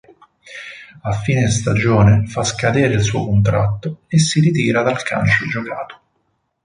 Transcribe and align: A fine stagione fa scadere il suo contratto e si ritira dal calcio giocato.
A 1.03 1.11
fine 1.11 1.47
stagione 1.51 2.25
fa 2.25 2.41
scadere 2.43 2.95
il 2.95 3.03
suo 3.03 3.23
contratto 3.23 4.01
e 4.07 4.17
si 4.17 4.39
ritira 4.39 4.81
dal 4.81 5.03
calcio 5.03 5.45
giocato. 5.45 5.99